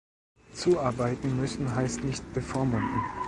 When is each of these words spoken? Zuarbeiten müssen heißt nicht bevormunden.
Zuarbeiten 0.55 1.39
müssen 1.39 1.75
heißt 1.75 2.03
nicht 2.03 2.23
bevormunden. 2.33 3.03